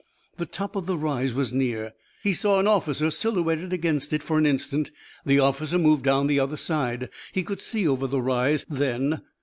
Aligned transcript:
The 0.37 0.47
top 0.47 0.75
of 0.75 0.87
the 0.87 0.97
rise 0.97 1.35
was 1.35 1.53
near. 1.53 1.93
He 2.23 2.33
saw 2.33 2.59
an 2.59 2.65
officer 2.65 3.11
silhouetted 3.11 3.71
against 3.71 4.11
it 4.13 4.23
for 4.23 4.39
an 4.39 4.47
instant. 4.47 4.89
The 5.27 5.37
officer 5.37 5.77
moved 5.77 6.03
down 6.05 6.25
the 6.25 6.39
other 6.39 6.57
side. 6.57 7.11
He 7.33 7.43
could 7.43 7.61
see 7.61 7.87
over 7.87 8.07
the 8.07 8.19
rise, 8.19 8.65
then. 8.67 9.21